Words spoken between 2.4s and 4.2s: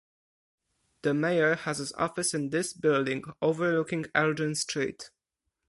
this building, overlooking